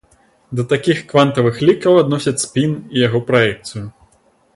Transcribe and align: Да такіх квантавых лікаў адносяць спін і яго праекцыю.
Да 0.59 0.63
такіх 0.71 1.01
квантавых 1.11 1.59
лікаў 1.69 1.99
адносяць 2.03 2.35
спін 2.45 2.71
і 2.95 3.05
яго 3.07 3.19
праекцыю. 3.29 3.83